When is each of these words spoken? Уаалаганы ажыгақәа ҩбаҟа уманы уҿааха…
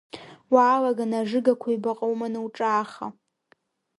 Уаалаганы 0.53 1.17
ажыгақәа 1.21 1.73
ҩбаҟа 1.73 2.05
уманы 2.13 2.39
уҿааха… 2.45 3.07